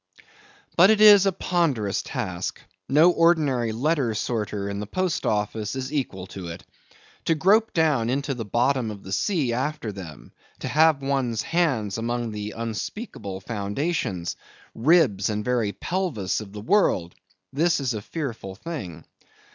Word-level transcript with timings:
But 0.75 0.89
it 0.89 0.99
is 0.99 1.27
a 1.27 1.31
ponderous 1.31 2.01
task; 2.01 2.59
no 2.89 3.11
ordinary 3.11 3.71
letter 3.71 4.15
sorter 4.15 4.67
in 4.67 4.79
the 4.79 4.87
Post 4.87 5.27
Office 5.27 5.75
is 5.75 5.93
equal 5.93 6.25
to 6.33 6.47
it. 6.47 6.63
To 7.25 7.35
grope 7.35 7.71
down 7.71 8.09
into 8.09 8.33
the 8.33 8.43
bottom 8.43 8.89
of 8.89 9.03
the 9.03 9.11
sea 9.11 9.53
after 9.53 9.91
them; 9.91 10.31
to 10.57 10.67
have 10.67 11.03
one's 11.03 11.43
hands 11.43 11.99
among 11.99 12.31
the 12.31 12.49
unspeakable 12.57 13.41
foundations, 13.41 14.35
ribs, 14.73 15.29
and 15.29 15.45
very 15.45 15.71
pelvis 15.71 16.41
of 16.41 16.51
the 16.51 16.61
world; 16.61 17.13
this 17.53 17.79
is 17.79 17.93
a 17.93 18.01
fearful 18.01 18.55
thing. 18.55 19.05